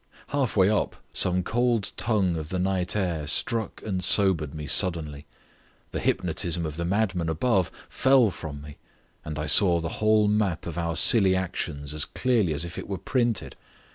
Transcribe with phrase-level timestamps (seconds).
[0.29, 5.27] Half way up some cold tongue of the night air struck and sobered me suddenly.
[5.91, 8.77] The hypnotism of the madman above fell from me,
[9.23, 12.87] and I saw the whole map of our silly actions as clearly as if it
[12.89, 13.55] were printed.